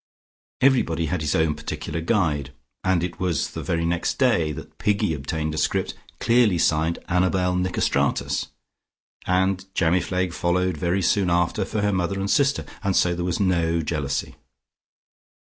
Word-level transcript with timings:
Everybody 0.61 1.05
had 1.05 1.21
his 1.21 1.35
own 1.35 1.53
particular 1.53 2.01
guide, 2.01 2.53
and 2.83 3.03
it 3.03 3.19
was 3.19 3.51
the 3.51 3.61
very 3.61 3.85
next 3.85 4.17
day 4.17 4.51
that 4.51 4.79
Piggy 4.79 5.13
obtained 5.13 5.53
a 5.53 5.59
script 5.59 5.93
clearly 6.19 6.57
signed 6.57 6.97
Annabel 7.07 7.55
Nicostratus 7.55 8.47
and 9.27 9.63
Jamifleg 9.75 10.33
followed 10.33 10.75
very 10.75 11.03
soon 11.03 11.29
after 11.29 11.63
for 11.65 11.81
her 11.81 11.93
mother 11.93 12.19
and 12.19 12.31
sister, 12.31 12.65
and 12.83 12.95
so 12.95 13.13
there 13.13 13.23
was 13.23 13.39
no 13.39 13.83
jealousy. 13.83 14.33